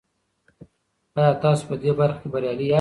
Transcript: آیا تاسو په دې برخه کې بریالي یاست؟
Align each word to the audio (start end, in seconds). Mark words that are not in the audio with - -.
آیا 1.17 1.31
تاسو 1.43 1.63
په 1.69 1.75
دې 1.81 1.91
برخه 1.99 2.17
کې 2.21 2.27
بریالي 2.33 2.63
یاست؟ 2.65 2.69